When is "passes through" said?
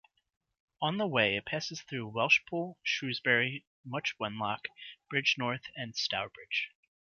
1.45-2.09